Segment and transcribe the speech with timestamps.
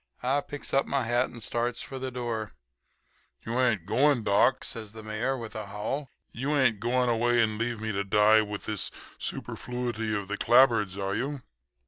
[0.23, 2.55] "I picks up my hat and starts for the door.
[3.45, 6.09] "'You ain't going, doc?' says the Mayor with a howl.
[6.31, 10.97] 'You ain't going away and leave me to die with this superfluity of the clapboards,
[10.97, 11.43] are you?'